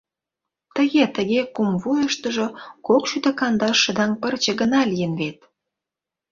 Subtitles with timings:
[0.75, 2.47] Тыге, тыге, кум вуйыштыжо
[2.87, 5.39] кокшӱдӧ кандаш шыдаҥ пырче гына лийын вет.